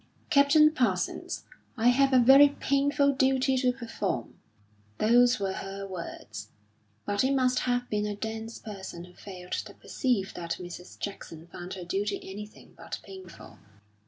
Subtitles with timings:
[0.31, 1.43] "Captain Parsons,
[1.77, 4.33] I have a very painful duty to perform."
[4.97, 6.47] Those were her words,
[7.05, 10.97] but it must have been a dense person who failed to perceive that Mrs.
[10.99, 13.59] Jackson found her duty anything but painful.